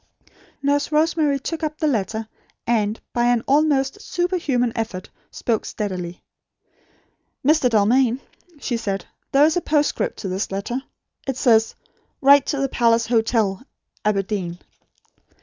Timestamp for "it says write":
11.27-12.47